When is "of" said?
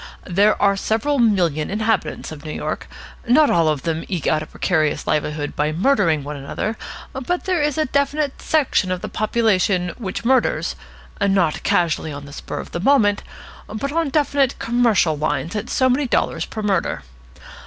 2.31-2.43, 3.69-3.83, 8.91-9.01, 12.57-12.71